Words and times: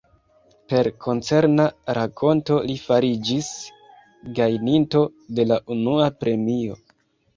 Per 0.71 0.87
koncerna 1.07 1.65
rakonto 1.97 2.57
li 2.69 2.77
fariĝis 2.85 3.51
gajninto 4.41 5.07
de 5.41 5.47
la 5.53 5.61
unua 5.77 6.09
premio. 6.25 6.81